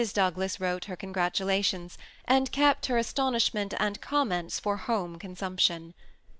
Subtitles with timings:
[0.15, 1.95] Douglas wrote her congratulations,
[2.25, 5.93] and kept her astonishment and com ments for home consumption.